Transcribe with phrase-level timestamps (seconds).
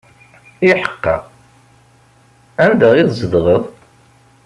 [0.71, 1.15] Iḥeqqa,
[2.63, 3.63] anda i tzedɣeḍ?